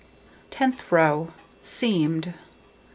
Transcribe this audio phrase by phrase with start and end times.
[0.49, 1.31] Tenth row:
[1.61, 2.33] Seamed.